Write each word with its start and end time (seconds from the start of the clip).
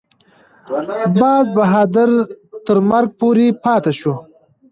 باز 1.19 1.45
بهادر 1.55 2.09
تر 2.65 2.77
مرګه 2.89 3.13
پورې 3.19 3.47
پاته 3.63 3.91
شو. 3.99 4.13